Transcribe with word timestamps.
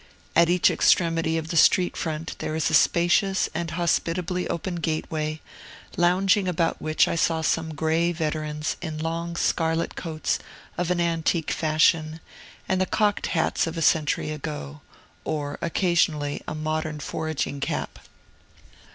At 0.35 0.49
each 0.49 0.71
extremity 0.71 1.37
of 1.37 1.49
the 1.49 1.55
street 1.55 1.95
front 1.95 2.35
there 2.39 2.55
is 2.55 2.71
a 2.71 2.73
spacious 2.73 3.47
and 3.53 3.69
hospitably 3.69 4.47
open 4.47 4.77
gateway, 4.77 5.41
lounging 5.95 6.47
about 6.47 6.81
which 6.81 7.07
I 7.07 7.13
saw 7.15 7.41
some 7.43 7.75
gray 7.75 8.11
veterans 8.11 8.77
in 8.81 8.97
long 8.97 9.35
scarlet 9.35 9.95
coats 9.95 10.39
of 10.75 10.89
an 10.89 10.99
antique 10.99 11.51
fashion, 11.51 12.19
and 12.67 12.81
the 12.81 12.87
cocked 12.87 13.27
hats 13.27 13.67
of 13.67 13.77
a 13.77 13.83
century 13.83 14.31
ago, 14.31 14.81
or 15.23 15.59
occasionally 15.61 16.41
a 16.47 16.55
modern 16.55 16.99
foraging 16.99 17.59
cap. 17.59 17.99